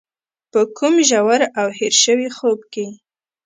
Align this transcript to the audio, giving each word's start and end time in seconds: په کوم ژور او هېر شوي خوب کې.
په 0.51 0.61
کوم 0.77 0.95
ژور 1.09 1.41
او 1.59 1.67
هېر 1.79 1.93
شوي 2.03 2.27
خوب 2.37 2.59
کې. 2.73 2.85